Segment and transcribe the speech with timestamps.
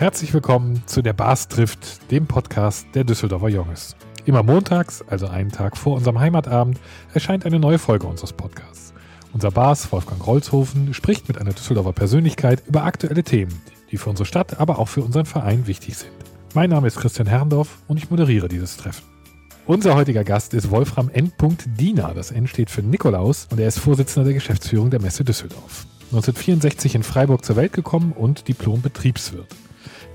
[0.00, 3.96] Herzlich willkommen zu der Bars trifft, dem Podcast der Düsseldorfer Junges.
[4.24, 6.80] Immer montags, also einen Tag vor unserem Heimatabend,
[7.12, 8.94] erscheint eine neue Folge unseres Podcasts.
[9.34, 13.60] Unser Bars Wolfgang Rolzhofen spricht mit einer Düsseldorfer Persönlichkeit über aktuelle Themen,
[13.90, 16.12] die für unsere Stadt, aber auch für unseren Verein wichtig sind.
[16.54, 19.04] Mein Name ist Christian Herrndorf und ich moderiere dieses Treffen.
[19.66, 21.30] Unser heutiger Gast ist Wolfram N.
[21.78, 22.14] Diener.
[22.14, 25.84] Das N steht für Nikolaus und er ist Vorsitzender der Geschäftsführung der Messe Düsseldorf.
[26.04, 29.54] 1964 in Freiburg zur Welt gekommen und Diplom-Betriebswirt.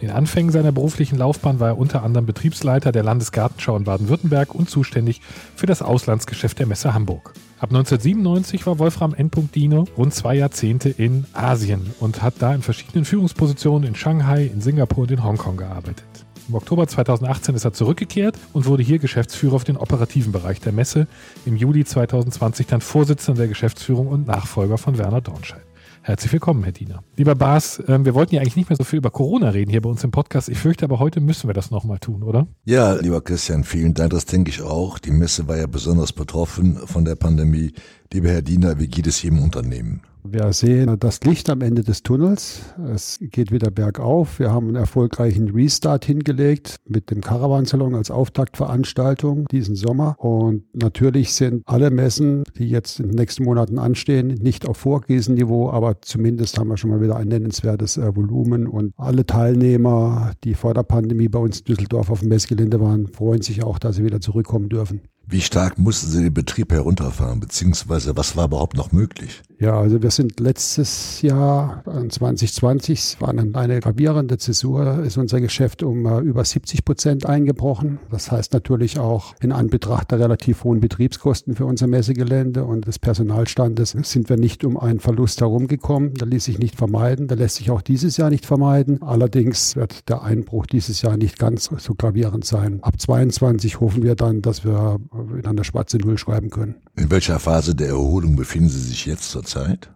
[0.05, 4.69] In Anfängen seiner beruflichen Laufbahn war er unter anderem Betriebsleiter der Landesgartenschau in Baden-Württemberg und
[4.69, 5.19] zuständig
[5.55, 7.33] für das Auslandsgeschäft der Messe Hamburg.
[7.57, 9.31] Ab 1997 war Wolfram N.
[9.55, 14.61] Dino rund zwei Jahrzehnte in Asien und hat da in verschiedenen Führungspositionen in Shanghai, in
[14.61, 16.05] Singapur und in Hongkong gearbeitet.
[16.47, 20.71] Im Oktober 2018 ist er zurückgekehrt und wurde hier Geschäftsführer auf den operativen Bereich der
[20.71, 21.07] Messe.
[21.47, 25.64] Im Juli 2020 dann Vorsitzender der Geschäftsführung und Nachfolger von Werner Dornscheid.
[26.07, 27.03] Herzlich willkommen, Herr Diener.
[27.15, 29.81] Lieber Bas, ähm, wir wollten ja eigentlich nicht mehr so viel über Corona reden hier
[29.81, 30.49] bei uns im Podcast.
[30.49, 32.45] Ich fürchte aber heute müssen wir das nochmal tun, oder?
[32.63, 34.11] Ja, lieber Christian, vielen Dank.
[34.11, 34.99] Das denke ich auch.
[34.99, 37.73] Die Messe war ja besonders betroffen von der Pandemie.
[38.13, 40.01] Lieber Herr Diener, wie geht es im Unternehmen?
[40.27, 42.61] Wir sehen das Licht am Ende des Tunnels.
[42.91, 44.39] Es geht wieder bergauf.
[44.39, 50.15] Wir haben einen erfolgreichen Restart hingelegt mit dem Caravansalon als Auftaktveranstaltung diesen Sommer.
[50.17, 55.69] Und natürlich sind alle Messen, die jetzt in den nächsten Monaten anstehen, nicht auf Vorkrisenniveau,
[55.69, 58.65] aber zumindest haben wir schon mal wieder ein nennenswertes äh, Volumen.
[58.65, 63.07] Und alle Teilnehmer, die vor der Pandemie bei uns in Düsseldorf auf dem Messgelände waren,
[63.07, 65.01] freuen sich auch, dass sie wieder zurückkommen dürfen.
[65.27, 69.41] Wie stark mussten Sie den Betrieb herunterfahren, beziehungsweise was war überhaupt noch möglich?
[69.57, 76.05] Ja, also wir sind letztes Jahr, 2020, war eine gravierende Zäsur, ist unser Geschäft um
[76.05, 77.99] uh, über 70 Prozent eingebrochen.
[78.11, 82.99] Das heißt natürlich auch in Anbetracht der relativ hohen Betriebskosten für unser Messegelände und des
[82.99, 86.13] Personalstandes sind wir nicht um einen Verlust herumgekommen.
[86.15, 89.01] Da ließ sich nicht vermeiden, da lässt sich auch dieses Jahr nicht vermeiden.
[89.01, 92.79] Allerdings wird der Einbruch dieses Jahr nicht ganz so gravierend sein.
[92.81, 94.99] Ab 22 hoffen wir dann, dass wir
[95.37, 96.75] in einer schwarze Null schreiben können.
[96.95, 99.89] In welcher Phase der Erholung befinden Sie sich jetzt zurzeit?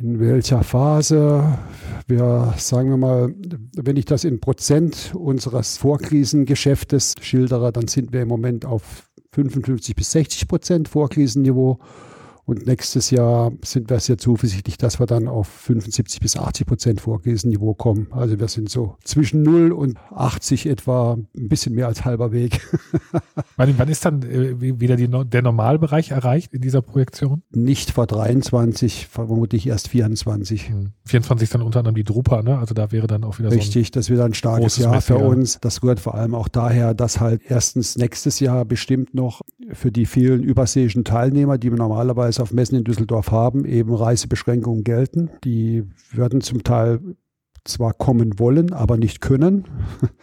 [0.00, 1.58] In welcher Phase?
[2.06, 3.34] Wir sagen wir mal,
[3.76, 9.94] wenn ich das in Prozent unseres Vorkrisengeschäftes schildere, dann sind wir im Moment auf 55
[9.94, 11.78] bis 60 Prozent Vorkrisenniveau.
[12.46, 17.00] Und nächstes Jahr sind wir sehr zuversichtlich, dass wir dann auf 75 bis 80 Prozent
[17.00, 18.08] Vorkrisenniveau kommen.
[18.10, 22.60] Also wir sind so zwischen 0 und 80 etwa ein bisschen mehr als halber Weg.
[23.56, 27.42] wann, wann, ist dann äh, wieder die, der Normalbereich erreicht in dieser Projektion?
[27.50, 30.68] Nicht vor 23, vermutlich erst 24.
[30.68, 30.92] Hm.
[31.06, 32.58] 24 ist dann unter anderem die Drupa, ne?
[32.58, 35.16] Also da wäre dann auch wieder Richtig, so Richtig, das wird ein starkes Jahr für
[35.16, 35.58] uns.
[35.60, 39.40] Das rührt vor allem auch daher, dass halt erstens nächstes Jahr bestimmt noch
[39.72, 44.84] für die vielen überseeischen Teilnehmer, die wir normalerweise auf Messen in Düsseldorf haben, eben Reisebeschränkungen
[44.84, 45.30] gelten.
[45.44, 47.00] Die werden zum Teil
[47.64, 49.64] zwar kommen wollen, aber nicht können.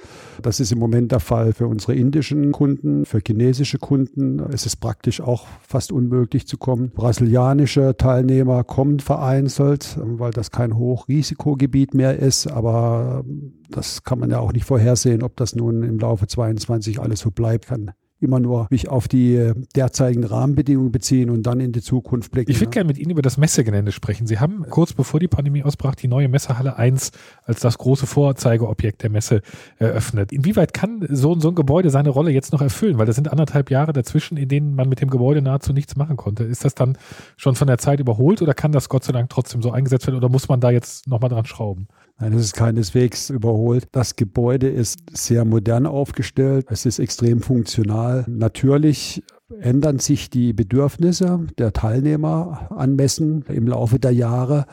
[0.42, 4.76] Das ist im Moment der Fall für unsere indischen Kunden, für chinesische Kunden ist es
[4.76, 6.90] praktisch auch fast unmöglich zu kommen.
[6.90, 13.24] Brasilianische Teilnehmer kommen vereinzelt, weil das kein Hochrisikogebiet mehr ist, aber
[13.70, 17.30] das kann man ja auch nicht vorhersehen, ob das nun im Laufe 22 alles so
[17.30, 17.92] bleibt kann
[18.22, 22.52] immer nur mich auf die äh, derzeitigen Rahmenbedingungen beziehen und dann in die Zukunft blicken.
[22.52, 24.28] Ich würde gerne mit Ihnen über das Messegelände sprechen.
[24.28, 27.12] Sie haben kurz bevor die Pandemie ausbrach die neue Messehalle 1
[27.44, 29.42] als das große Vorzeigeobjekt der Messe
[29.78, 30.32] eröffnet.
[30.32, 32.98] Inwieweit kann so, so ein Gebäude seine Rolle jetzt noch erfüllen?
[32.98, 36.18] Weil das sind anderthalb Jahre dazwischen, in denen man mit dem Gebäude nahezu nichts machen
[36.18, 36.44] konnte.
[36.44, 36.98] Ist das dann
[37.38, 40.18] schon von der Zeit überholt oder kann das Gott sei Dank trotzdem so eingesetzt werden
[40.18, 41.88] oder muss man da jetzt nochmal dran schrauben?
[42.22, 43.88] Nein, das ist keineswegs überholt.
[43.94, 46.68] Das Gebäude ist sehr modern aufgestellt.
[46.70, 48.26] Es ist extrem funktional.
[48.28, 49.24] Natürlich
[49.60, 54.68] ändern sich die Bedürfnisse der Teilnehmer an Messen im Laufe der Jahre.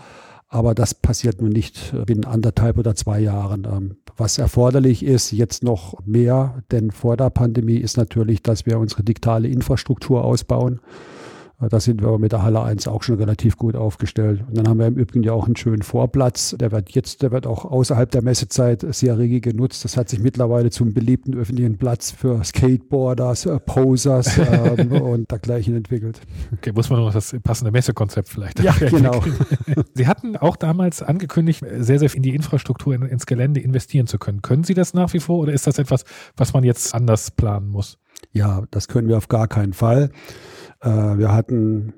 [0.49, 3.65] Aber das passiert nun nicht binnen anderthalb oder zwei Jahren.
[3.65, 8.79] Ähm, was erforderlich ist, jetzt noch mehr, denn vor der Pandemie ist natürlich, dass wir
[8.79, 10.81] unsere digitale Infrastruktur ausbauen.
[11.61, 14.45] Da sind wir mit der Halle 1 auch schon relativ gut aufgestellt.
[14.47, 16.55] Und dann haben wir im Übrigen ja auch einen schönen Vorplatz.
[16.57, 19.85] Der wird jetzt, der wird auch außerhalb der Messezeit sehr rege genutzt.
[19.85, 25.75] Das hat sich mittlerweile zum beliebten öffentlichen Platz für Skateboarders, äh, Posers ähm, und dergleichen
[25.75, 26.21] entwickelt.
[26.53, 28.61] Okay, muss man noch das passende Messekonzept vielleicht.
[28.61, 29.21] Ja, genau.
[29.95, 34.19] Sie hatten auch damals angekündigt, sehr, sehr in die Infrastruktur, in, ins Gelände investieren zu
[34.19, 34.43] können.
[34.43, 36.05] Können Sie das nach wie vor oder ist das etwas,
[36.37, 37.99] was man jetzt anders planen muss?
[38.33, 40.11] Ja, das können wir auf gar keinen Fall.
[40.81, 41.93] Äh, wir hatten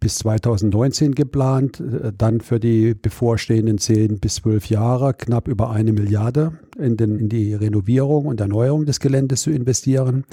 [0.00, 5.92] bis 2019 geplant, äh, dann für die bevorstehenden zehn bis zwölf Jahre knapp über eine
[5.92, 10.24] Milliarde in, den, in die Renovierung und Erneuerung des Geländes zu investieren.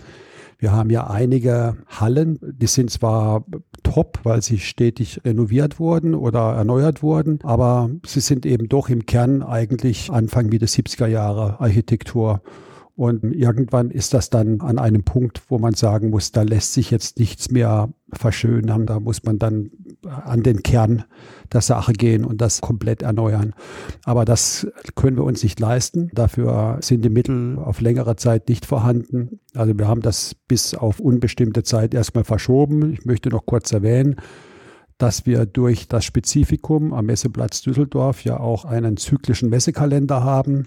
[0.60, 3.46] Wir haben ja einige Hallen, die sind zwar
[3.84, 9.06] top, weil sie stetig renoviert wurden oder erneuert wurden, aber sie sind eben doch im
[9.06, 12.42] Kern eigentlich Anfang Mitte 70er Jahre Architektur.
[12.98, 16.90] Und irgendwann ist das dann an einem Punkt, wo man sagen muss, da lässt sich
[16.90, 18.88] jetzt nichts mehr verschönern.
[18.88, 19.70] Da muss man dann
[20.02, 21.04] an den Kern
[21.54, 23.54] der Sache gehen und das komplett erneuern.
[24.04, 24.66] Aber das
[24.96, 26.10] können wir uns nicht leisten.
[26.12, 29.42] Dafür sind die Mittel auf längere Zeit nicht vorhanden.
[29.54, 32.94] Also wir haben das bis auf unbestimmte Zeit erstmal verschoben.
[32.94, 34.16] Ich möchte noch kurz erwähnen,
[34.98, 40.66] dass wir durch das Spezifikum am Messeplatz Düsseldorf ja auch einen zyklischen Messekalender haben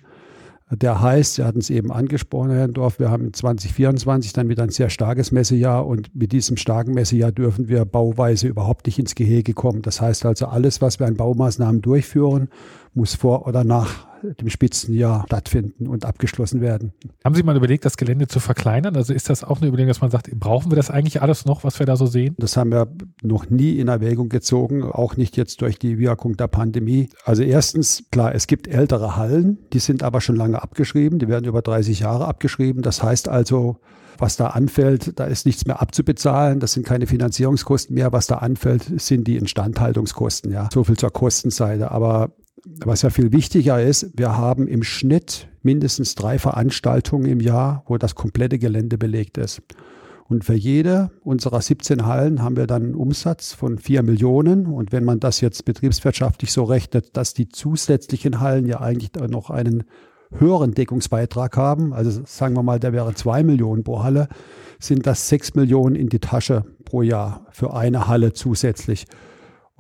[0.71, 4.71] der heißt, Sie hatten es eben angesprochen, Herr Dorf, wir haben 2024 dann wieder ein
[4.71, 9.53] sehr starkes Messejahr und mit diesem starken Messejahr dürfen wir bauweise überhaupt nicht ins Gehege
[9.53, 9.83] kommen.
[9.83, 12.49] Das heißt also, alles, was wir an Baumaßnahmen durchführen,
[12.95, 16.93] muss vor oder nach dem Spitzenjahr stattfinden und abgeschlossen werden.
[17.25, 18.97] Haben Sie mal überlegt, das Gelände zu verkleinern?
[18.97, 21.65] Also ist das auch eine Überlegung, dass man sagt, brauchen wir das eigentlich alles noch,
[21.65, 22.35] was wir da so sehen?
[22.39, 22.89] Das haben wir
[23.23, 27.09] noch nie in Erwägung gezogen, auch nicht jetzt durch die Wirkung der Pandemie.
[27.25, 31.47] Also erstens, klar, es gibt ältere Hallen, die sind aber schon lange abgeschrieben, die werden
[31.47, 32.83] über 30 Jahre abgeschrieben.
[32.83, 33.79] Das heißt also,
[34.19, 38.13] was da anfällt, da ist nichts mehr abzubezahlen, das sind keine Finanzierungskosten mehr.
[38.13, 40.69] Was da anfällt, sind die Instandhaltungskosten, ja.
[40.73, 41.91] So viel zur Kostenseite.
[41.91, 42.35] Aber
[42.85, 47.99] was ja viel wichtiger ist, wir haben im Schnitt mindestens drei Veranstaltungen im Jahr, wo
[47.99, 49.63] das komplette Gelände belegt ist.
[50.31, 54.67] Und für jede unserer 17 Hallen haben wir dann einen Umsatz von 4 Millionen.
[54.67, 59.51] Und wenn man das jetzt betriebswirtschaftlich so rechnet, dass die zusätzlichen Hallen ja eigentlich noch
[59.51, 59.83] einen
[60.31, 64.29] höheren Deckungsbeitrag haben, also sagen wir mal, der wäre 2 Millionen pro Halle,
[64.79, 69.07] sind das 6 Millionen in die Tasche pro Jahr für eine Halle zusätzlich.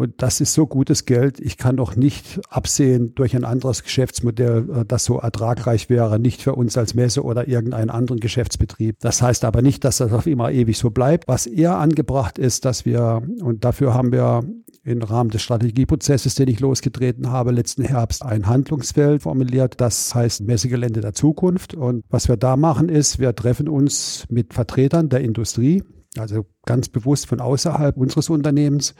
[0.00, 1.41] Und das ist so gutes Geld.
[1.41, 6.41] Ich kann doch nicht absehen durch ein anderes Geschäftsmodell, äh, das so ertragreich wäre, nicht
[6.41, 8.97] für uns als Messe oder irgendeinen anderen Geschäftsbetrieb.
[9.00, 11.29] Das heißt aber nicht, dass das auf immer ewig so bleibt.
[11.29, 14.43] Was eher angebracht ist, dass wir, und dafür haben wir
[14.85, 19.82] im Rahmen des Strategieprozesses, den ich losgetreten habe, letzten Herbst ein Handlungsfeld formuliert.
[19.82, 21.75] Das heißt Messegelände der Zukunft.
[21.75, 25.82] Und was wir da machen ist, wir treffen uns mit Vertretern der Industrie,
[26.18, 28.94] also ganz bewusst von außerhalb unseres Unternehmens.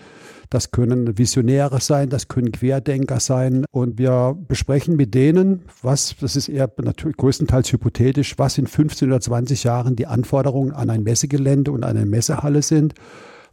[0.49, 3.65] Das können Visionäre sein, das können Querdenker sein.
[3.71, 9.09] Und wir besprechen mit denen, was, das ist eher natürlich größtenteils hypothetisch, was in 15
[9.09, 12.95] oder 20 Jahren die Anforderungen an ein Messegelände und eine Messehalle sind.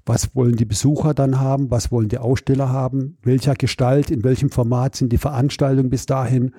[0.06, 1.70] Was wollen die Besucher dann haben?
[1.70, 3.18] Was wollen die Aussteller haben?
[3.24, 6.54] Welcher Gestalt, in welchem Format sind die Veranstaltungen bis dahin?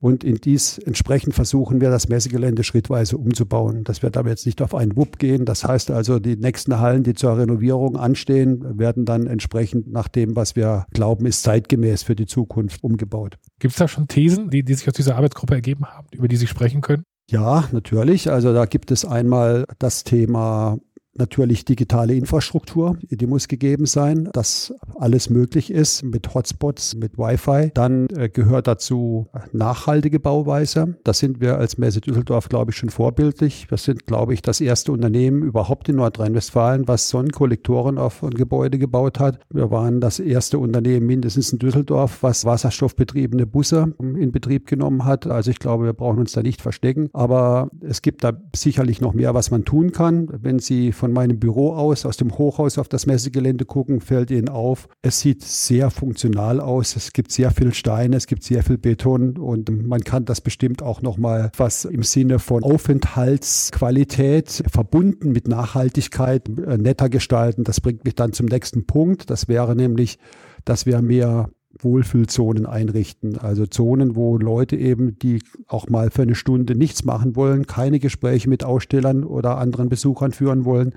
[0.00, 3.82] Und in dies entsprechend versuchen wir, das Messegelände schrittweise umzubauen.
[3.82, 5.44] Das wird aber jetzt nicht auf einen Wupp gehen.
[5.44, 10.36] Das heißt also, die nächsten Hallen, die zur Renovierung anstehen, werden dann entsprechend nach dem,
[10.36, 13.38] was wir glauben, ist zeitgemäß für die Zukunft umgebaut.
[13.58, 16.36] Gibt es da schon Thesen, die, die sich aus dieser Arbeitsgruppe ergeben haben, über die
[16.36, 17.02] Sie sprechen können?
[17.30, 18.30] Ja, natürlich.
[18.30, 20.78] Also da gibt es einmal das Thema
[21.18, 27.72] Natürlich digitale Infrastruktur, die muss gegeben sein, dass alles möglich ist mit Hotspots, mit Wi-Fi.
[27.74, 30.96] Dann äh, gehört dazu nachhaltige Bauweise.
[31.04, 33.70] Da sind wir als Messe Düsseldorf, glaube ich, schon vorbildlich.
[33.70, 38.78] Wir sind, glaube ich, das erste Unternehmen überhaupt in Nordrhein-Westfalen, was Sonnenkollektoren auf ein Gebäude
[38.78, 39.40] gebaut hat.
[39.50, 45.26] Wir waren das erste Unternehmen mindestens in Düsseldorf, was wasserstoffbetriebene Busse in Betrieb genommen hat.
[45.26, 47.10] Also ich glaube, wir brauchen uns da nicht verstecken.
[47.12, 50.28] Aber es gibt da sicherlich noch mehr, was man tun kann.
[50.30, 54.30] Wenn Sie von von meinem Büro aus, aus dem Hochhaus auf das Messegelände gucken, fällt
[54.30, 56.96] Ihnen auf, es sieht sehr funktional aus.
[56.96, 60.82] Es gibt sehr viel Steine, es gibt sehr viel Beton und man kann das bestimmt
[60.82, 67.64] auch nochmal was im Sinne von Aufenthaltsqualität verbunden mit Nachhaltigkeit äh, netter gestalten.
[67.64, 69.30] Das bringt mich dann zum nächsten Punkt.
[69.30, 70.18] Das wäre nämlich,
[70.66, 71.48] dass wir mehr
[71.80, 73.38] Wohlfühlzonen einrichten.
[73.38, 77.98] Also Zonen, wo Leute eben, die auch mal für eine Stunde nichts machen wollen, keine
[77.98, 80.94] Gespräche mit Ausstellern oder anderen Besuchern führen wollen,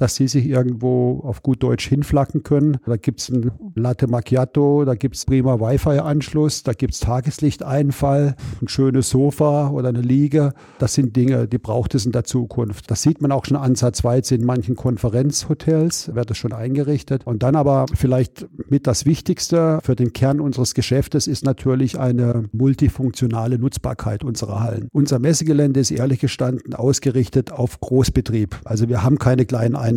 [0.00, 2.78] dass sie sich irgendwo auf gut Deutsch hinflacken können.
[2.86, 8.34] Da gibt es ein Latte Macchiato, da gibt es prima Wi-Fi-Anschluss, da gibt es Tageslichteinfall,
[8.62, 10.54] ein schönes Sofa oder eine Liege.
[10.78, 12.90] Das sind Dinge, die braucht es in der Zukunft.
[12.90, 17.26] Das sieht man auch schon ansatzweise in manchen Konferenzhotels, wird das schon eingerichtet.
[17.26, 22.44] Und dann aber vielleicht mit das Wichtigste für den Kern unseres Geschäftes ist natürlich eine
[22.52, 24.88] multifunktionale Nutzbarkeit unserer Hallen.
[24.92, 28.60] Unser Messegelände ist ehrlich gestanden ausgerichtet auf Großbetrieb.
[28.64, 29.89] Also wir haben keine kleinen Einheiten.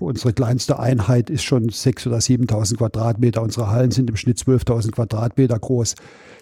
[0.00, 3.42] Unsere kleinste Einheit ist schon 6.000 oder 7.000 Quadratmeter.
[3.42, 5.94] Unsere Hallen sind im Schnitt 12.000 Quadratmeter groß.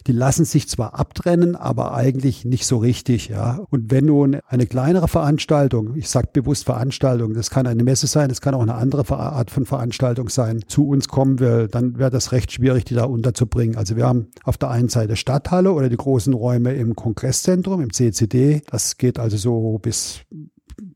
[0.07, 3.29] Die lassen sich zwar abtrennen, aber eigentlich nicht so richtig.
[3.29, 3.61] Ja.
[3.71, 8.29] Und wenn nun eine kleinere Veranstaltung, ich sage bewusst Veranstaltung, das kann eine Messe sein,
[8.29, 12.11] das kann auch eine andere Art von Veranstaltung sein, zu uns kommen will, dann wäre
[12.11, 13.77] das recht schwierig, die da unterzubringen.
[13.77, 17.93] Also wir haben auf der einen Seite Stadthalle oder die großen Räume im Kongresszentrum, im
[17.93, 18.63] CCD.
[18.71, 20.21] Das geht also so bis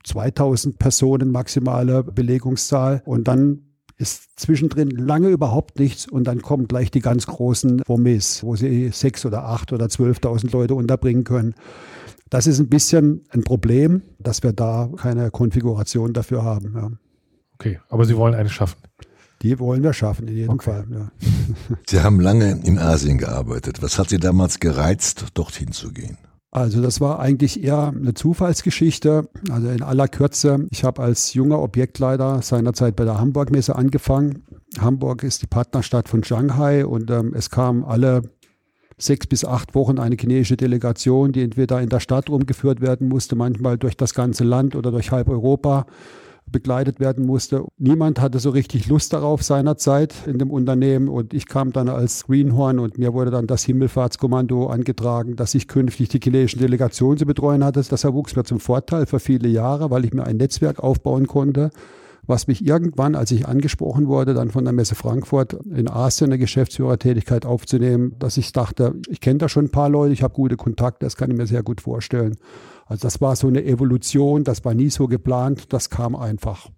[0.04, 6.90] 2000 Personen maximale Belegungszahl und dann ist zwischendrin lange überhaupt nichts und dann kommen gleich
[6.90, 11.54] die ganz großen Wommis, wo sie sechs oder acht oder zwölftausend Leute unterbringen können.
[12.30, 16.72] Das ist ein bisschen ein Problem, dass wir da keine Konfiguration dafür haben.
[16.74, 16.90] Ja.
[17.54, 18.78] Okay, aber Sie wollen eine schaffen.
[19.42, 20.70] Die wollen wir schaffen, in jedem okay.
[20.70, 20.86] Fall.
[20.90, 21.10] Ja.
[21.86, 23.82] Sie haben lange in Asien gearbeitet.
[23.82, 26.16] Was hat Sie damals gereizt, dorthin zu gehen?
[26.52, 29.28] Also das war eigentlich eher eine Zufallsgeschichte.
[29.50, 34.42] Also in aller Kürze, ich habe als junger Objektleiter seinerzeit bei der Hamburg-Messe angefangen.
[34.80, 38.22] Hamburg ist die Partnerstadt von Shanghai und ähm, es kam alle
[38.98, 43.36] sechs bis acht Wochen eine chinesische Delegation, die entweder in der Stadt rumgeführt werden musste,
[43.36, 45.86] manchmal durch das ganze Land oder durch halb Europa
[46.50, 47.64] begleitet werden musste.
[47.78, 52.26] Niemand hatte so richtig Lust darauf seinerzeit in dem Unternehmen und ich kam dann als
[52.26, 57.26] Greenhorn und mir wurde dann das Himmelfahrtskommando angetragen, dass ich künftig die chinesischen Delegationen zu
[57.26, 57.82] betreuen hatte.
[57.82, 61.70] Das erwuchs mir zum Vorteil für viele Jahre, weil ich mir ein Netzwerk aufbauen konnte
[62.30, 66.38] was mich irgendwann, als ich angesprochen wurde, dann von der Messe Frankfurt in Asien eine
[66.38, 70.56] Geschäftsführertätigkeit aufzunehmen, dass ich dachte, ich kenne da schon ein paar Leute, ich habe gute
[70.56, 72.36] Kontakte, das kann ich mir sehr gut vorstellen.
[72.90, 76.70] Also das war so eine Evolution, das war nie so geplant, das kam einfach.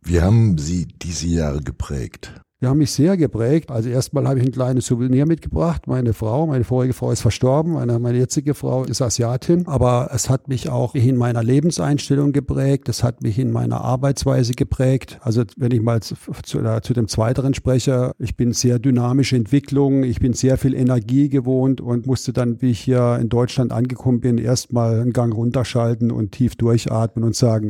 [0.00, 2.40] Wie haben Sie diese Jahre geprägt?
[2.66, 3.70] Die haben mich sehr geprägt.
[3.70, 5.86] Also erstmal habe ich ein kleines Souvenir mitgebracht.
[5.86, 9.68] Meine Frau, meine vorige Frau ist verstorben, meine, meine jetzige Frau ist Asiatin.
[9.68, 12.88] Aber es hat mich auch in meiner Lebenseinstellung geprägt.
[12.88, 15.20] Es hat mich in meiner Arbeitsweise geprägt.
[15.20, 20.02] Also wenn ich mal zu, zu, zu dem Zweiteren spreche, ich bin sehr dynamische Entwicklung.
[20.02, 24.18] Ich bin sehr viel Energie gewohnt und musste dann, wie ich hier in Deutschland angekommen
[24.18, 27.68] bin, erstmal einen Gang runterschalten und tief durchatmen und sagen,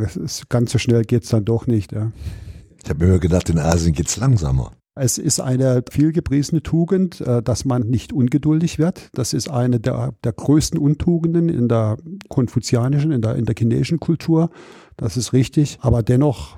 [0.49, 1.93] ganz so schnell geht's dann doch nicht.
[1.93, 2.13] Ja.
[2.83, 4.73] Ich habe mir gedacht, in Asien geht's langsamer.
[4.99, 9.11] Es ist eine vielgepriesene Tugend, äh, dass man nicht ungeduldig wird.
[9.13, 11.99] Das ist eine der, der größten Untugenden in der
[12.31, 14.49] konfuzianischen, in der, in der chinesischen Kultur.
[14.97, 15.79] Das ist richtig.
[15.83, 16.57] Aber dennoch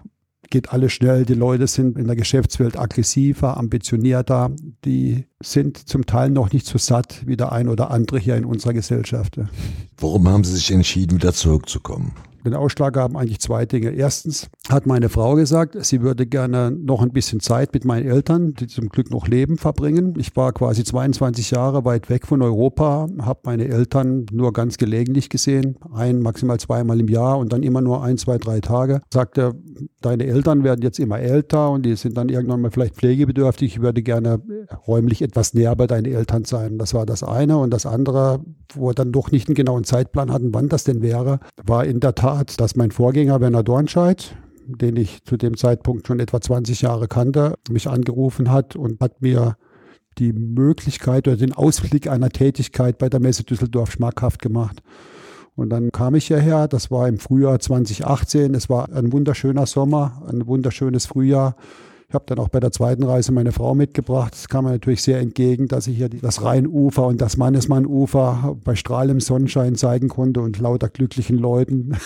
[0.51, 1.25] geht alles schnell.
[1.25, 4.53] Die Leute sind in der Geschäftswelt aggressiver, ambitionierter.
[4.85, 8.45] Die sind zum Teil noch nicht so satt wie der ein oder andere hier in
[8.45, 9.41] unserer Gesellschaft.
[9.99, 12.13] Warum haben Sie sich entschieden, wieder zurückzukommen?
[12.45, 13.91] Den Ausschlag haben eigentlich zwei Dinge.
[13.91, 18.55] Erstens hat meine Frau gesagt, sie würde gerne noch ein bisschen Zeit mit meinen Eltern,
[18.55, 20.15] die zum Glück noch leben, verbringen.
[20.19, 25.31] Ich war quasi 22 Jahre weit weg von Europa, habe meine Eltern nur ganz gelegentlich
[25.31, 29.01] gesehen, ein, maximal zweimal im Jahr und dann immer nur ein, zwei, drei Tage.
[29.13, 29.55] Sagte,
[30.01, 33.77] deine Eltern werden jetzt immer älter und die sind dann irgendwann mal vielleicht pflegebedürftig.
[33.77, 34.41] Ich würde gerne
[34.87, 36.79] räumlich etwas näher bei deinen Eltern sein.
[36.79, 37.59] Das war das eine.
[37.59, 38.41] Und das andere,
[38.75, 42.01] wo wir dann doch nicht einen genauen Zeitplan hatten, wann das denn wäre, war in
[42.01, 46.43] der Tat Tat, dass mein Vorgänger Werner Dornscheid, den ich zu dem Zeitpunkt schon etwa
[46.43, 49.57] 20 Jahre kannte, mich angerufen hat und hat mir
[50.19, 54.83] die Möglichkeit oder den Ausblick einer Tätigkeit bei der Messe Düsseldorf schmackhaft gemacht.
[55.57, 60.23] Und dann kam ich hierher, das war im Frühjahr 2018, es war ein wunderschöner Sommer,
[60.29, 61.57] ein wunderschönes Frühjahr.
[62.11, 64.35] Ich habe dann auch bei der zweiten Reise meine Frau mitgebracht.
[64.35, 68.77] Es kam mir natürlich sehr entgegen, dass ich hier das Rheinufer und das Mannesmannufer bei
[68.77, 71.99] strahlendem Sonnenschein zeigen konnte und lauter glücklichen Leuten,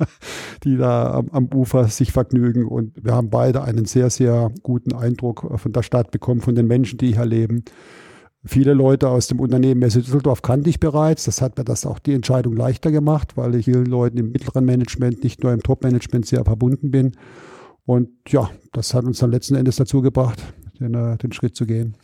[0.64, 2.64] die da am, am, Ufer sich vergnügen.
[2.64, 6.66] Und wir haben beide einen sehr, sehr guten Eindruck von der Stadt bekommen, von den
[6.66, 7.62] Menschen, die hier leben.
[8.46, 11.24] Viele Leute aus dem Unternehmen Messe Düsseldorf kannte ich bereits.
[11.24, 14.64] Das hat mir das auch die Entscheidung leichter gemacht, weil ich vielen Leuten im mittleren
[14.64, 17.12] Management, nicht nur im Top-Management sehr verbunden bin.
[17.84, 20.42] Und ja, das hat uns dann letzten Endes dazu gebracht,
[20.78, 21.96] den, äh, den Schritt zu gehen.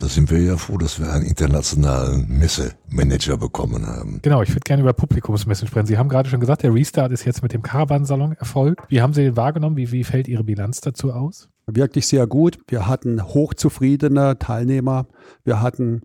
[0.00, 4.20] Da sind wir ja froh, dass wir einen internationalen Messemanager bekommen haben.
[4.22, 5.86] Genau, ich würde gerne über Publikumsmessen sprechen.
[5.86, 8.80] Sie haben gerade schon gesagt, der Restart ist jetzt mit dem Caravan-Salon erfolgt.
[8.88, 9.76] Wie haben Sie den wahrgenommen?
[9.76, 11.50] Wie, wie fällt Ihre Bilanz dazu aus?
[11.66, 12.58] Wirklich sehr gut.
[12.68, 15.06] Wir hatten hochzufriedene Teilnehmer.
[15.44, 16.00] Wir hatten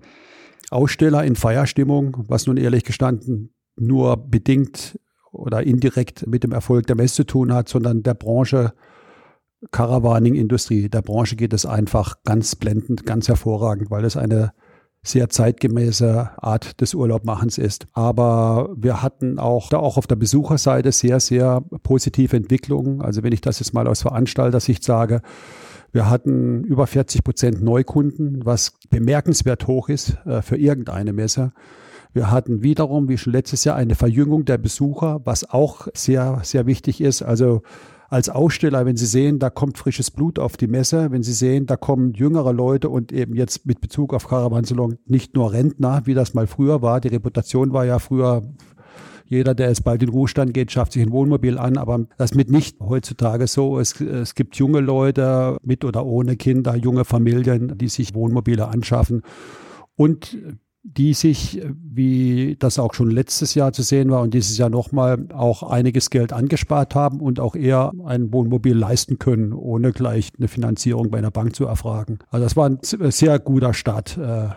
[0.72, 5.00] Aussteller in Feierstimmung, was nun ehrlich gestanden nur bedingt
[5.32, 8.74] oder indirekt mit dem Erfolg der Messe zu tun hat, sondern der Branche
[9.72, 10.90] Caravaning-Industrie.
[10.90, 14.54] Der Branche geht es einfach ganz blendend, ganz hervorragend, weil es eine
[15.04, 17.86] sehr zeitgemäße Art des Urlaubmachens ist.
[17.94, 23.02] Aber wir hatten auch da auch auf der Besucherseite sehr, sehr positive Entwicklungen.
[23.02, 25.22] Also wenn ich das jetzt mal aus Veranstalter-Sicht sage,
[25.92, 31.54] wir hatten über 40 Prozent Neukunden, was bemerkenswert hoch ist äh, für irgendeine Messe.
[32.12, 36.66] Wir hatten wiederum, wie schon letztes Jahr, eine Verjüngung der Besucher, was auch sehr, sehr
[36.66, 37.22] wichtig ist.
[37.22, 37.62] Also
[38.10, 41.66] als Aussteller, wenn Sie sehen, da kommt frisches Blut auf die Messe, wenn Sie sehen,
[41.66, 46.14] da kommen jüngere Leute und eben jetzt mit Bezug auf Caravansalon nicht nur Rentner, wie
[46.14, 47.02] das mal früher war.
[47.02, 48.44] Die Reputation war ja früher
[49.28, 52.38] jeder, der jetzt bald in Ruhestand geht, schafft sich ein Wohnmobil an, aber das ist
[52.38, 53.80] mitnichten heutzutage so.
[53.80, 59.24] Es, es gibt junge Leute mit oder ohne Kinder, junge Familien, die sich Wohnmobile anschaffen.
[59.96, 60.38] Und
[60.88, 65.26] die sich, wie das auch schon letztes Jahr zu sehen war und dieses Jahr nochmal,
[65.34, 70.48] auch einiges Geld angespart haben und auch eher ein Wohnmobil leisten können, ohne gleich eine
[70.48, 72.20] Finanzierung bei einer Bank zu erfragen.
[72.30, 74.50] Also das war ein sehr guter Start äh,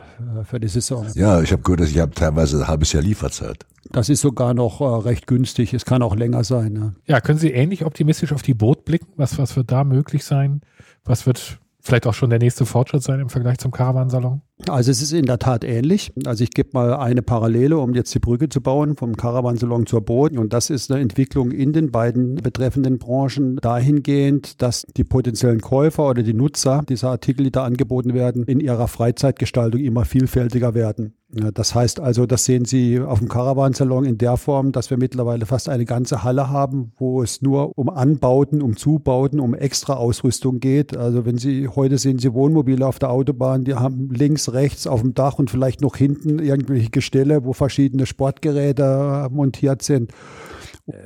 [0.45, 1.07] für die Saison.
[1.15, 3.65] Ja, ich habe gehört, dass ich habe teilweise ein halbes Jahr Lieferzeit.
[3.91, 5.73] Das ist sogar noch äh, recht günstig.
[5.73, 6.75] Es kann auch länger sein.
[6.75, 6.95] Ne?
[7.07, 9.09] Ja, können Sie ähnlich optimistisch auf die Boot blicken?
[9.17, 10.61] Was, was wird da möglich sein?
[11.05, 14.43] Was wird vielleicht auch schon der nächste Fortschritt sein im Vergleich zum Caravansalon?
[14.67, 16.13] Also es ist in der Tat ähnlich.
[16.27, 20.01] Also ich gebe mal eine Parallele, um jetzt die Brücke zu bauen vom Caravansalon zur
[20.01, 20.37] Boot.
[20.37, 26.11] Und das ist eine Entwicklung in den beiden betreffenden Branchen dahingehend, dass die potenziellen Käufer
[26.11, 31.15] oder die Nutzer dieser Artikel, die da angeboten werden, in ihrer Freizeitgestaltung immer vielfältiger werden.
[31.31, 35.45] Das heißt also, das sehen Sie auf dem Caravansalon in der Form, dass wir mittlerweile
[35.45, 40.59] fast eine ganze Halle haben, wo es nur um Anbauten, um Zubauten, um extra Ausrüstung
[40.59, 40.97] geht.
[40.97, 45.01] Also wenn Sie heute sehen Sie Wohnmobile auf der Autobahn, die haben links rechts auf
[45.01, 50.13] dem Dach und vielleicht noch hinten irgendwelche Gestelle, wo verschiedene Sportgeräte montiert sind.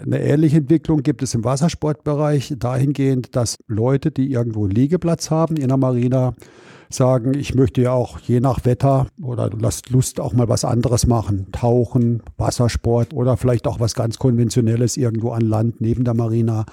[0.04, 5.68] Eine ähnliche Entwicklung gibt es im Wassersportbereich dahingehend, dass Leute, die irgendwo Liegeplatz haben in
[5.68, 6.34] der Marina,
[6.92, 11.06] sagen, ich möchte ja auch je nach Wetter oder hast Lust auch mal was anderes
[11.06, 11.46] machen.
[11.52, 16.66] Tauchen, Wassersport oder vielleicht auch was ganz Konventionelles irgendwo an Land neben der Marina.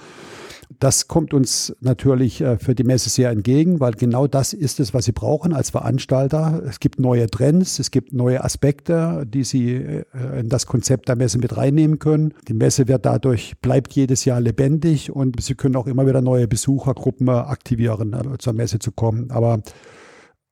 [0.78, 4.94] Das kommt uns natürlich äh, für die Messe sehr entgegen, weil genau das ist es,
[4.94, 6.62] was Sie brauchen als Veranstalter.
[6.66, 10.04] Es gibt neue Trends, es gibt neue Aspekte, die Sie äh,
[10.38, 12.34] in das Konzept der Messe mit reinnehmen können.
[12.46, 16.46] Die Messe wird dadurch, bleibt jedes Jahr lebendig und Sie können auch immer wieder neue
[16.46, 19.30] Besuchergruppen aktivieren, äh, zur Messe zu kommen.
[19.32, 19.62] Aber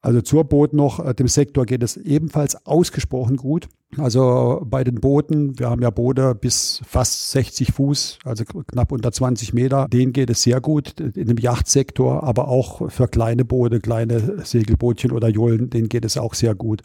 [0.01, 3.69] also zur Boot noch, äh, dem Sektor geht es ebenfalls ausgesprochen gut.
[3.97, 9.11] Also bei den Booten, wir haben ja Boote bis fast 60 Fuß, also knapp unter
[9.11, 13.81] 20 Meter, denen geht es sehr gut in dem Yachtsektor, aber auch für kleine Boote,
[13.81, 16.83] kleine Segelbootchen oder Jollen, denen geht es auch sehr gut.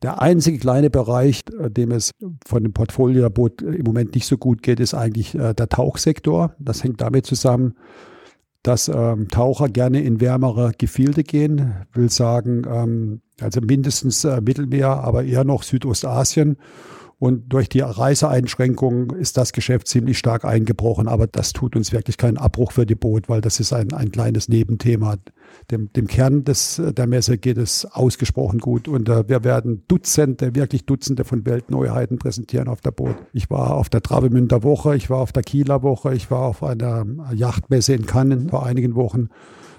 [0.00, 2.12] Der einzige kleine Bereich, äh, dem es
[2.46, 5.68] von dem Portfolio der Boot im Moment nicht so gut geht, ist eigentlich äh, der
[5.68, 6.54] Tauchsektor.
[6.60, 7.74] Das hängt damit zusammen,
[8.62, 14.88] dass ähm, Taucher gerne in wärmere Gefilde gehen, will sagen, ähm, also mindestens äh, Mittelmeer,
[14.88, 16.56] aber eher noch Südostasien.
[17.20, 21.08] Und durch die Reiseeinschränkungen ist das Geschäft ziemlich stark eingebrochen.
[21.08, 24.12] Aber das tut uns wirklich keinen Abbruch für die Boot, weil das ist ein, ein
[24.12, 25.16] kleines Nebenthema.
[25.72, 28.86] Dem, dem Kern des, der Messe geht es ausgesprochen gut.
[28.86, 33.16] Und äh, wir werden Dutzende, wirklich Dutzende von Weltneuheiten präsentieren auf der Boot.
[33.32, 36.62] Ich war auf der Travemünder Woche, ich war auf der Kieler Woche, ich war auf
[36.62, 37.04] einer
[37.34, 39.28] Yachtmesse in Cannes vor einigen Wochen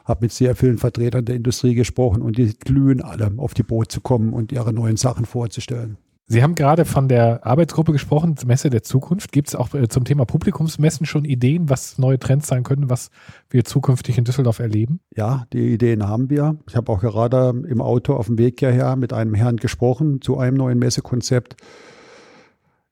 [0.05, 3.91] habe mit sehr vielen Vertretern der Industrie gesprochen und die glühen alle, auf die Boot
[3.91, 5.97] zu kommen und ihre neuen Sachen vorzustellen.
[6.31, 9.31] Sie haben gerade von der Arbeitsgruppe gesprochen, Messe der Zukunft.
[9.31, 13.09] Gibt es auch äh, zum Thema Publikumsmessen schon Ideen, was neue Trends sein können, was
[13.49, 14.99] wir zukünftig in Düsseldorf erleben?
[15.15, 16.55] Ja, die Ideen haben wir.
[16.69, 20.37] Ich habe auch gerade im Auto auf dem Weg hierher mit einem Herrn gesprochen zu
[20.37, 21.55] einem neuen Messekonzept.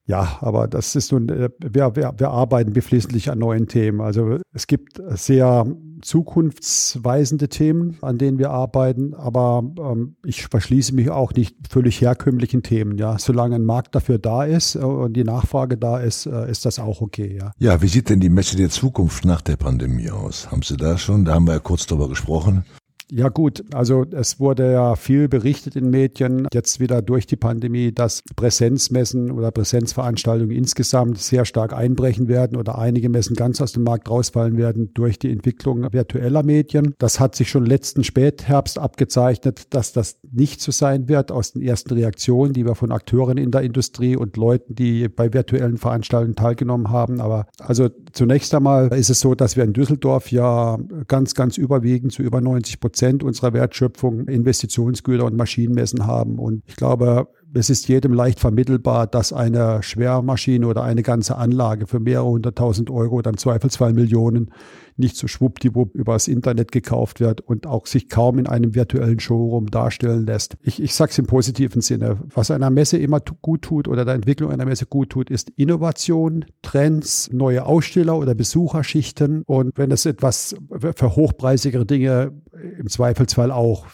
[0.07, 3.99] Ja, aber das ist nun, äh, wir, wir, wir arbeiten beflissentlich an neuen Themen.
[3.99, 5.65] Also es gibt sehr
[6.01, 12.63] zukunftsweisende Themen, an denen wir arbeiten, aber ähm, ich verschließe mich auch nicht völlig herkömmlichen
[12.63, 12.97] Themen.
[12.97, 16.65] Ja, solange ein Markt dafür da ist äh, und die Nachfrage da ist, äh, ist
[16.65, 17.37] das auch okay.
[17.37, 17.51] Ja.
[17.59, 20.49] ja, wie sieht denn die Messe der Zukunft nach der Pandemie aus?
[20.49, 21.25] Haben Sie da schon?
[21.25, 22.63] Da haben wir ja kurz drüber gesprochen.
[23.09, 27.93] Ja gut, also es wurde ja viel berichtet in Medien, jetzt wieder durch die Pandemie,
[27.93, 33.83] dass Präsenzmessen oder Präsenzveranstaltungen insgesamt sehr stark einbrechen werden oder einige Messen ganz aus dem
[33.83, 36.95] Markt rausfallen werden durch die Entwicklung virtueller Medien.
[36.97, 41.61] Das hat sich schon letzten Spätherbst abgezeichnet, dass das nicht so sein wird aus den
[41.61, 46.35] ersten Reaktionen, die wir von Akteuren in der Industrie und Leuten, die bei virtuellen Veranstaltungen
[46.35, 47.21] teilgenommen haben.
[47.21, 52.11] Aber also zunächst einmal ist es so, dass wir in Düsseldorf ja ganz, ganz überwiegend
[52.11, 56.39] zu über 90 Prozent Prozent unserer Wertschöpfung Investitionsgüter und Maschinenmessen haben.
[56.39, 57.27] Und ich glaube,
[57.57, 62.89] es ist jedem leicht vermittelbar, dass eine Schwermaschine oder eine ganze Anlage für mehrere hunderttausend
[62.89, 64.51] Euro oder im Zweifelsfall Millionen
[64.95, 69.67] nicht so schwuppdiwupp übers Internet gekauft wird und auch sich kaum in einem virtuellen Showroom
[69.69, 70.57] darstellen lässt.
[70.61, 72.19] Ich, ich sage es im positiven Sinne.
[72.33, 76.45] Was einer Messe immer gut tut oder der Entwicklung einer Messe gut tut, ist Innovation,
[76.61, 80.55] Trends, neue Aussteller oder Besucherschichten und wenn es etwas
[80.95, 82.31] für hochpreisigere Dinge
[82.79, 83.85] im Zweifelsfall auch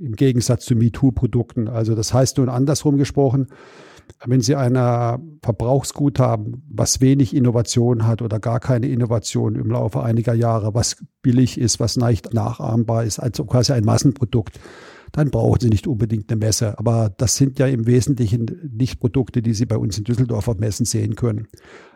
[0.00, 1.68] im Gegensatz zu MeToo-Produkten.
[1.68, 3.48] Also das heißt nun andersrum gesprochen,
[4.24, 4.74] wenn Sie ein
[5.42, 10.96] Verbrauchsgut haben, was wenig Innovation hat oder gar keine Innovation im Laufe einiger Jahre, was
[11.22, 14.58] billig ist, was leicht nachahmbar ist, also quasi ein Massenprodukt,
[15.12, 16.78] dann brauchen Sie nicht unbedingt eine Messe.
[16.78, 20.58] Aber das sind ja im Wesentlichen nicht Produkte, die Sie bei uns in Düsseldorf auf
[20.58, 21.48] Messen sehen können.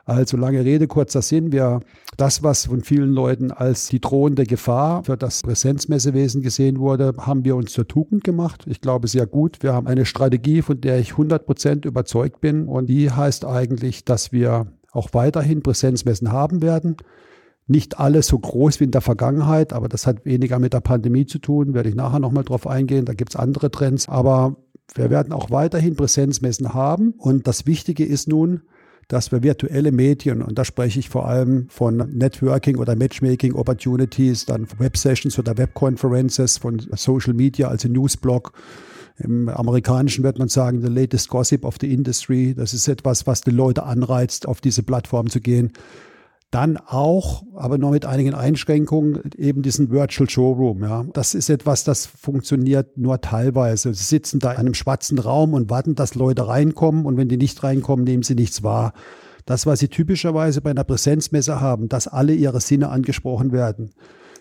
[0.07, 1.51] Also lange Rede, kurzer Sinn.
[1.51, 1.81] Wir,
[2.17, 7.45] das, was von vielen Leuten als die drohende Gefahr für das Präsenzmessewesen gesehen wurde, haben
[7.45, 8.65] wir uns zur Tugend gemacht.
[8.69, 9.65] Ich glaube sehr gut.
[9.65, 12.69] Wir haben eine Strategie, von der ich 100 Prozent überzeugt bin.
[12.69, 16.97] Und die heißt eigentlich, dass wir auch weiterhin Präsenzmessen haben werden.
[17.67, 21.27] Nicht alle so groß wie in der Vergangenheit, aber das hat weniger mit der Pandemie
[21.27, 23.07] zu tun, werde ich nachher nochmal drauf eingehen.
[23.07, 24.09] Da gibt es andere Trends.
[24.09, 24.55] Aber
[24.95, 27.15] wir werden auch weiterhin Präsenzmessen haben.
[27.19, 28.63] Und das Wichtige ist nun,
[29.09, 34.47] dass wir virtuelle Medien, und da spreche ich vor allem von Networking oder Matchmaking Opportunities,
[34.47, 38.53] dann Web-Sessions oder Web-Conferences, von Social Media, also Newsblog,
[39.19, 42.55] im Amerikanischen wird man sagen, the latest gossip of the industry.
[42.55, 45.73] Das ist etwas, was die Leute anreizt, auf diese Plattform zu gehen.
[46.53, 50.83] Dann auch, aber nur mit einigen Einschränkungen, eben diesen Virtual Showroom.
[50.83, 51.05] Ja.
[51.13, 53.93] Das ist etwas, das funktioniert nur teilweise.
[53.93, 57.37] Sie sitzen da in einem schwarzen Raum und warten, dass Leute reinkommen und wenn die
[57.37, 58.93] nicht reinkommen, nehmen sie nichts wahr.
[59.45, 63.91] Das, was sie typischerweise bei einer Präsenzmesse haben, dass alle ihre Sinne angesprochen werden.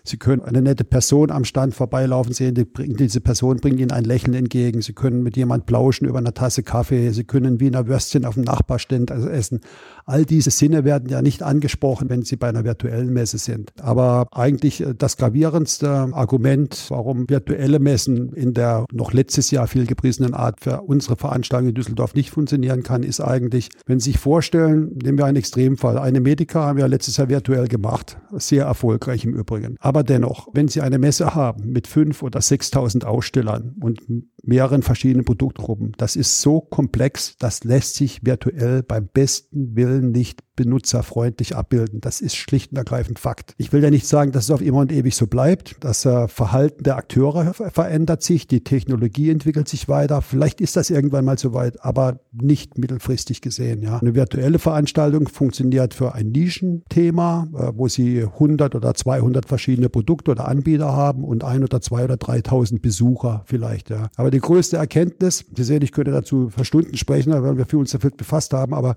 [0.08, 4.04] Sie können eine nette Person am Stand vorbeilaufen sehen, die diese Person bringt Ihnen ein
[4.04, 4.82] Lächeln entgegen.
[4.82, 7.10] Sie können mit jemand plauschen über eine Tasse Kaffee.
[7.10, 9.60] Sie können Wiener Würstchen auf dem Nachbarstand essen.
[10.04, 13.72] All diese Sinne werden ja nicht angesprochen, wenn Sie bei einer virtuellen Messe sind.
[13.80, 19.86] Aber eigentlich äh, das gravierendste Argument, warum virtuelle Messen in der noch letztes Jahr viel
[19.86, 24.20] gepriesenen Art für unsere Veranstaltung in Düsseldorf nicht funktionieren kann, ist eigentlich, wenn Sie sich
[24.20, 25.98] vorstellen, nehmen wir einen Extremfall.
[25.98, 28.18] Eine Medica haben wir letztes Jahr virtuell gemacht.
[28.32, 29.76] Sehr erfolgreich im Übrigen.
[29.80, 34.00] Aber dennoch, wenn Sie eine Messe haben mit fünf oder 6.000 Ausstellern und
[34.42, 40.42] mehreren verschiedenen Produktgruppen, das ist so komplex, das lässt sich virtuell beim besten Willen nicht
[40.56, 42.00] benutzerfreundlich abbilden.
[42.00, 43.54] Das ist schlicht und ergreifend Fakt.
[43.58, 45.76] Ich will ja nicht sagen, dass es auf immer und ewig so bleibt.
[45.80, 50.22] Das äh, Verhalten der Akteure verändert sich, die Technologie entwickelt sich weiter.
[50.22, 53.82] Vielleicht ist das irgendwann mal so weit, aber nicht mittelfristig gesehen.
[53.82, 53.98] Ja.
[53.98, 60.30] Eine virtuelle Veranstaltung funktioniert für ein Nischenthema, äh, wo Sie 100 oder 200 verschiedene Produkte
[60.30, 63.90] oder Anbieter haben und ein oder zwei oder 3.000 Besucher vielleicht.
[63.90, 64.08] Ja.
[64.16, 67.78] Aber die größte Erkenntnis, Sie sehen, ich könnte dazu für Stunden sprechen, weil wir für
[67.78, 68.96] uns dafür befasst haben, aber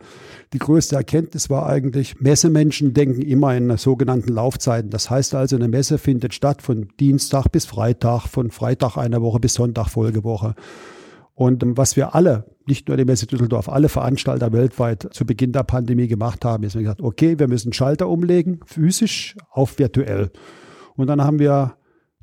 [0.53, 4.89] die größte Erkenntnis war eigentlich, Messemenschen denken immer in sogenannten Laufzeiten.
[4.89, 9.39] Das heißt also, eine Messe findet statt von Dienstag bis Freitag, von Freitag einer Woche
[9.39, 10.55] bis Sonntag Folgewoche.
[11.39, 15.53] Und ähm, was wir alle, nicht nur die Messe Düsseldorf, alle Veranstalter weltweit zu Beginn
[15.53, 20.31] der Pandemie gemacht haben, ist, wir gesagt, okay, wir müssen Schalter umlegen, physisch auf virtuell.
[20.99, 21.75] Und dann haben wir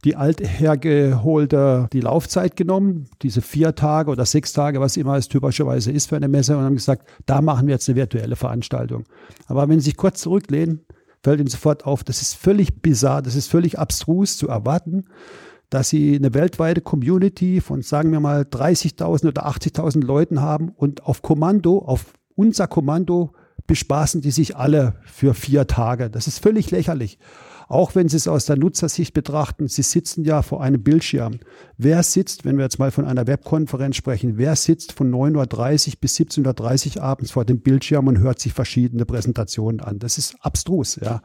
[0.05, 5.91] die althergeholte die Laufzeit genommen, diese vier Tage oder sechs Tage, was immer es typischerweise
[5.91, 9.05] ist für eine Messe, und haben gesagt, da machen wir jetzt eine virtuelle Veranstaltung.
[9.47, 10.85] Aber wenn Sie sich kurz zurücklehnen,
[11.23, 15.07] fällt Ihnen sofort auf, das ist völlig bizarr, das ist völlig abstrus zu erwarten,
[15.71, 21.03] dass Sie eine weltweite Community von, sagen wir mal, 30.000 oder 80.000 Leuten haben und
[21.05, 23.33] auf Kommando, auf unser Kommando
[23.67, 26.11] bespaßen die sich alle für vier Tage.
[26.11, 27.19] Das ist völlig lächerlich.
[27.69, 31.41] Auch wenn Sie es aus der Nutzersicht betrachten, Sie sitzen ja vor einem Bildschirm.
[31.77, 35.95] Wer sitzt, wenn wir jetzt mal von einer Webkonferenz sprechen, wer sitzt von 9.30 Uhr
[36.01, 39.99] bis 17.30 Uhr abends vor dem Bildschirm und hört sich verschiedene Präsentationen an?
[39.99, 41.23] Das ist abstrus, ja.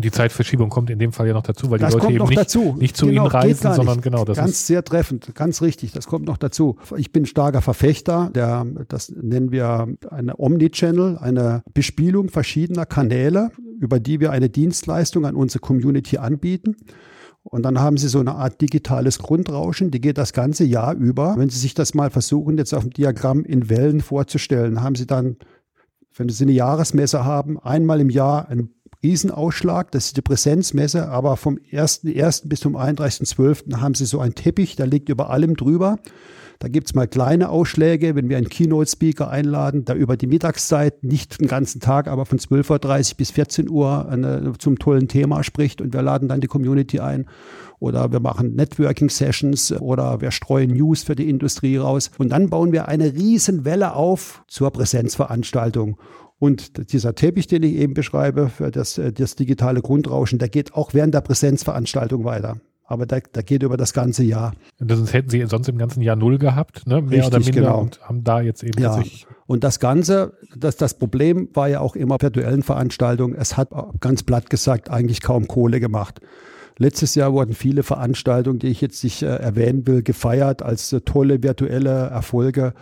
[0.00, 2.38] Die Zeitverschiebung kommt in dem Fall ja noch dazu, weil das die Leute eben nicht,
[2.38, 2.76] dazu.
[2.78, 6.24] nicht zu genau, ihnen reisen, sondern genau das Ganz sehr treffend, ganz richtig, das kommt
[6.24, 6.76] noch dazu.
[6.96, 13.98] Ich bin starker Verfechter, der, das nennen wir eine Omnichannel, eine Bespielung verschiedener Kanäle, über
[13.98, 16.76] die wir eine Dienstleistung an unsere Community anbieten.
[17.42, 21.34] Und dann haben Sie so eine Art digitales Grundrauschen, die geht das ganze Jahr über.
[21.36, 25.06] Wenn Sie sich das mal versuchen, jetzt auf dem Diagramm in Wellen vorzustellen, haben Sie
[25.06, 25.36] dann,
[26.16, 28.70] wenn Sie eine Jahresmesse haben, einmal im Jahr ein
[29.02, 32.48] Riesenausschlag, das ist die Präsenzmesse, aber vom 1.1.
[32.48, 33.80] bis zum 31.12.
[33.80, 35.98] haben sie so einen Teppich, der liegt über allem drüber.
[36.60, 41.40] Da gibt's mal kleine Ausschläge, wenn wir einen Keynote-Speaker einladen, der über die Mittagszeit, nicht
[41.40, 45.80] den ganzen Tag, aber von 12.30 Uhr bis 14 Uhr eine, zum tollen Thema spricht
[45.80, 47.26] und wir laden dann die Community ein.
[47.78, 52.10] Oder wir machen Networking-Sessions oder wir streuen News für die Industrie raus.
[52.18, 55.96] Und dann bauen wir eine Riesenwelle auf zur Präsenzveranstaltung.
[56.38, 60.74] Und dieser Teppich, den ich eben beschreibe, für das, äh, das digitale Grundrauschen, der geht
[60.74, 62.60] auch während der Präsenzveranstaltung weiter.
[62.84, 64.54] Aber der, der geht über das ganze Jahr.
[64.78, 67.02] Das hätten Sie sonst im ganzen Jahr null gehabt, ne?
[67.02, 67.80] mehr Richtig, oder minder, genau.
[67.80, 69.02] und haben da jetzt eben ja.
[69.46, 73.34] Und das Ganze, das, das Problem war ja auch immer virtuellen Veranstaltungen.
[73.34, 73.70] Es hat
[74.00, 76.20] ganz platt gesagt eigentlich kaum Kohle gemacht.
[76.78, 81.00] Letztes Jahr wurden viele Veranstaltungen, die ich jetzt nicht äh, erwähnen will, gefeiert als äh,
[81.00, 82.72] tolle virtuelle Erfolge.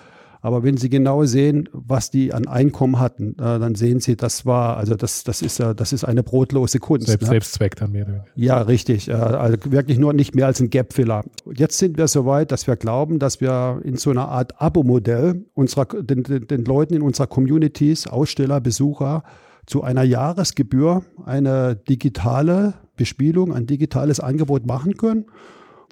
[0.46, 4.46] Aber wenn Sie genau sehen, was die an Einkommen hatten, äh, dann sehen Sie, das
[4.46, 7.08] war, also das, das ist ja, das ist eine brotlose Kunst.
[7.08, 7.30] Selbst, ne?
[7.30, 8.26] Selbstzweck dann mehr.
[8.36, 9.08] Ja, richtig.
[9.08, 11.24] Äh, also wirklich nur nicht mehr als ein Gapfiller.
[11.52, 15.46] Jetzt sind wir so weit, dass wir glauben, dass wir in so einer Art Abo-Modell
[15.54, 19.24] unserer, den, den, den Leuten in unserer Communities, Aussteller, Besucher,
[19.66, 25.24] zu einer Jahresgebühr eine digitale Bespielung, ein digitales Angebot machen können.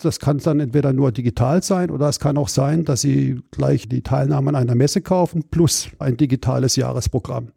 [0.03, 3.89] Das kann dann entweder nur digital sein oder es kann auch sein, dass Sie gleich
[3.89, 7.49] die Teilnahme an einer Messe kaufen plus ein digitales Jahresprogramm.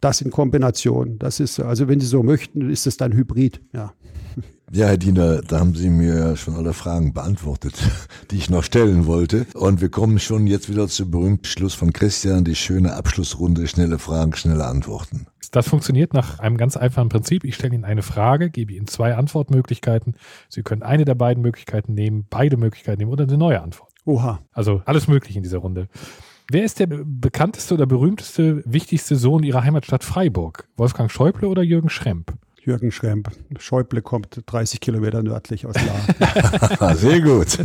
[0.00, 1.18] Das in Kombination.
[1.18, 3.92] Das ist, also wenn Sie so möchten, ist es dann Hybrid, ja.
[4.72, 7.74] Ja, Herr Diener, da haben Sie mir schon alle Fragen beantwortet,
[8.30, 9.46] die ich noch stellen wollte.
[9.54, 13.98] Und wir kommen schon jetzt wieder zum berühmten Schluss von Christian, die schöne Abschlussrunde, schnelle
[13.98, 15.26] Fragen, schnelle Antworten.
[15.50, 17.44] Das funktioniert nach einem ganz einfachen Prinzip.
[17.44, 20.14] Ich stelle Ihnen eine Frage, gebe Ihnen zwei Antwortmöglichkeiten.
[20.48, 23.92] Sie können eine der beiden Möglichkeiten nehmen, beide Möglichkeiten nehmen oder eine neue Antwort.
[24.04, 24.40] Oha.
[24.52, 25.88] Also alles möglich in dieser Runde.
[26.50, 30.68] Wer ist der bekannteste oder berühmteste, wichtigste Sohn Ihrer Heimatstadt Freiburg?
[30.76, 32.34] Wolfgang Schäuble oder Jürgen Schremp?
[32.60, 33.30] Jürgen Schremp.
[33.58, 36.94] Schäuble kommt 30 Kilometer nördlich aus La.
[36.94, 37.58] Sehr gut.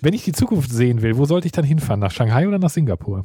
[0.00, 2.00] Wenn ich die Zukunft sehen will, wo sollte ich dann hinfahren?
[2.00, 3.24] Nach Shanghai oder nach Singapur?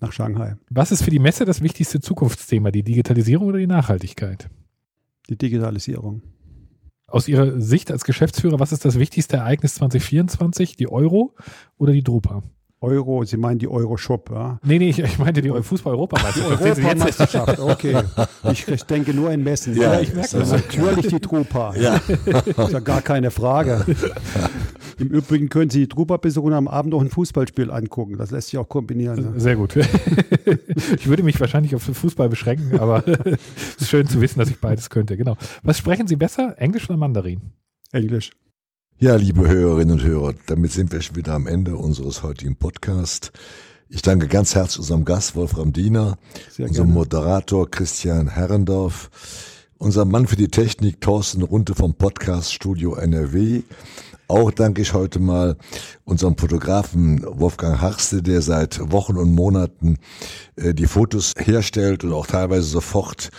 [0.00, 0.56] Nach Shanghai.
[0.70, 2.70] Was ist für die Messe das wichtigste Zukunftsthema?
[2.70, 4.48] Die Digitalisierung oder die Nachhaltigkeit?
[5.28, 6.22] Die Digitalisierung.
[7.06, 10.76] Aus Ihrer Sicht als Geschäftsführer, was ist das wichtigste Ereignis 2024?
[10.76, 11.34] Die Euro
[11.78, 12.42] oder die Drupa?
[12.84, 14.58] Euro, Sie meinen die Euro-Shop, ja?
[14.62, 16.62] Nee, nee, ich, ich meinte die Fußball-Europameisterschaft.
[16.62, 18.02] Europameisterschaft, okay.
[18.52, 19.74] Ich, ich, denke nur in Messen.
[19.74, 20.50] Ja, ja ich merke das.
[20.52, 21.74] Natürlich die Trupa.
[21.76, 22.00] Ja.
[22.26, 23.86] Das ist ja gar keine Frage.
[24.98, 28.16] Im Übrigen können Sie die Trupa-Besucher am Abend noch ein Fußballspiel angucken.
[28.18, 29.34] Das lässt sich auch kombinieren.
[29.34, 29.40] Ne?
[29.40, 29.76] Sehr gut.
[30.98, 34.50] Ich würde mich wahrscheinlich auf den Fußball beschränken, aber es ist schön zu wissen, dass
[34.50, 35.16] ich beides könnte.
[35.16, 35.36] Genau.
[35.62, 37.40] Was sprechen Sie besser, Englisch oder Mandarin?
[37.92, 38.32] Englisch.
[38.98, 43.32] Ja, liebe Hörerinnen und Hörer, damit sind wir schon wieder am Ende unseres heutigen Podcasts.
[43.88, 46.16] Ich danke ganz herzlich unserem Gast Wolfram Diener,
[46.50, 46.98] Sehr unserem gerne.
[47.00, 49.10] Moderator Christian Herrendorf,
[49.78, 53.62] unserem Mann für die Technik Thorsten Runte vom Podcast Studio NRW,
[54.34, 55.56] auch danke ich heute mal
[56.04, 59.98] unserem Fotografen Wolfgang Harste, der seit Wochen und Monaten
[60.56, 63.30] äh, die Fotos herstellt und auch teilweise sofort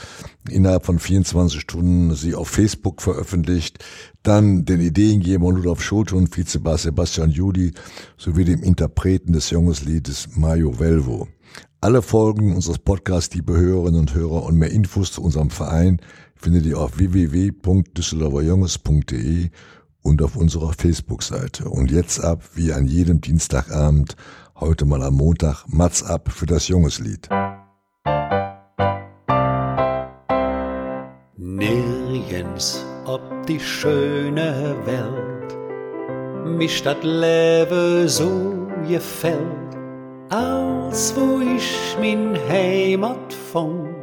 [0.49, 3.83] innerhalb von 24 Stunden sie auf Facebook veröffentlicht.
[4.23, 7.73] Dann den Ideengeber Rudolf Schulte und Vizebass Sebastian Judi
[8.17, 11.27] sowie dem Interpreten des Jungesliedes Mario Velvo.
[11.81, 15.99] Alle Folgen unseres Podcasts, liebe Hörerinnen und Hörer und mehr Infos zu unserem Verein
[16.35, 19.49] findet ihr auf www.düsseldorferjunges.de
[20.05, 21.67] und auf unserer Facebook-Seite.
[21.67, 24.15] Und jetzt ab, wie an jedem Dienstagabend,
[24.59, 27.27] heute mal am Montag, Mats ab für das Jungeslied.
[31.37, 35.55] Nirgends ob die schöne Welt
[36.57, 39.41] mich das Leben so gefällt,
[40.29, 43.93] als wo ich min Heimat fang,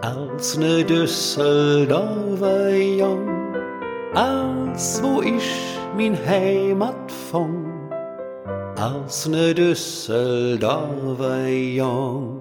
[0.00, 3.28] als ne Düsseldorfer Jung
[4.14, 7.90] als wo ich min Heimat fang,
[8.76, 12.40] als ne Düsseldorfer Jung.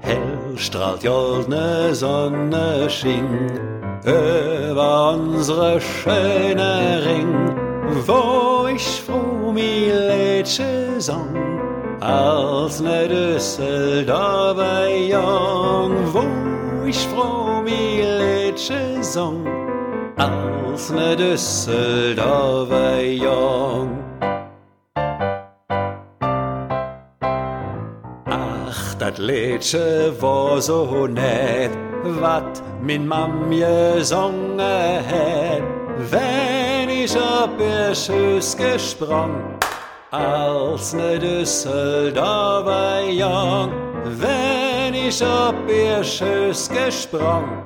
[0.00, 3.50] Hell strahlt goldne Sonne schien
[4.04, 7.56] über unsere schöne Ring,
[8.06, 11.34] wo ich froh mi Lädsche sang,
[12.00, 16.49] als ne Düsseldorfer Jung,
[16.90, 19.46] ich froh mi Lädsche song,
[20.16, 23.90] als ne Düsseldorfer Jung.
[28.26, 31.70] Ach, dat Lädsche war so nett,
[32.20, 35.62] wat min Mam gesungen het,
[36.10, 39.44] wenn ich ob ihr Schüss gesprungen
[40.10, 43.70] als ne Düsseldorfer Jung,
[44.20, 44.59] wenn
[45.10, 47.64] ich ob ihr Schöss gesprungen,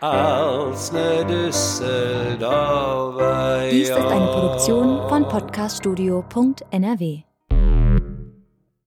[0.00, 3.68] als ne Düsseldorfer.
[3.70, 7.27] Dies ist eine Produktion von podcaststudio.nrw.